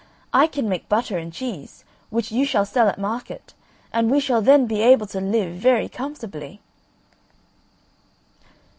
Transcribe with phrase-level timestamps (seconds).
[0.33, 3.53] I can make butter and cheese, which you shall sell at market,
[3.93, 6.59] and we shall then be able to live very comfortably."